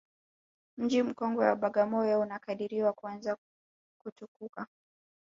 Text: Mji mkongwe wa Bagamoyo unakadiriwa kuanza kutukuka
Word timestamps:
Mji 0.77 1.03
mkongwe 1.03 1.45
wa 1.45 1.55
Bagamoyo 1.55 2.19
unakadiriwa 2.19 2.93
kuanza 2.93 3.37
kutukuka 4.01 4.67